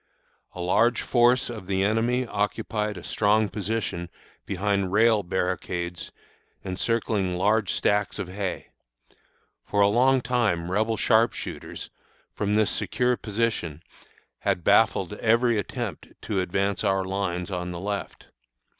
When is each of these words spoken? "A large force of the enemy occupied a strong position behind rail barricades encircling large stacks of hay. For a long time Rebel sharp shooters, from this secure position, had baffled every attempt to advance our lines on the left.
"A 0.55 0.61
large 0.61 1.03
force 1.03 1.47
of 1.47 1.67
the 1.67 1.83
enemy 1.83 2.25
occupied 2.25 2.97
a 2.97 3.03
strong 3.03 3.49
position 3.49 4.09
behind 4.47 4.91
rail 4.91 5.21
barricades 5.21 6.11
encircling 6.65 7.37
large 7.37 7.71
stacks 7.71 8.17
of 8.17 8.27
hay. 8.27 8.69
For 9.63 9.79
a 9.81 9.87
long 9.89 10.19
time 10.21 10.71
Rebel 10.71 10.97
sharp 10.97 11.33
shooters, 11.33 11.91
from 12.33 12.55
this 12.55 12.71
secure 12.71 13.15
position, 13.15 13.83
had 14.39 14.63
baffled 14.63 15.13
every 15.13 15.59
attempt 15.59 16.07
to 16.23 16.41
advance 16.41 16.83
our 16.83 17.05
lines 17.05 17.51
on 17.51 17.69
the 17.69 17.79
left. 17.79 18.29